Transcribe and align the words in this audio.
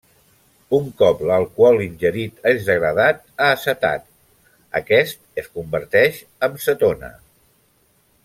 Un 0.75 0.85
cop 1.01 1.19
l'alcohol 1.31 1.81
ingerit 1.87 2.47
és 2.51 2.63
degradat 2.69 3.21
a 3.47 3.51
acetat, 3.57 4.07
aquest 4.81 5.21
es 5.43 5.51
converteix 5.59 6.19
amb 6.49 6.61
cetona. 6.67 7.13